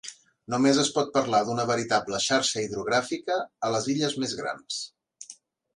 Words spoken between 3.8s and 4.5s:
illes més